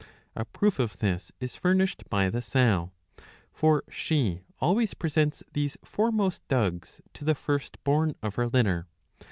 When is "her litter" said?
8.33-8.87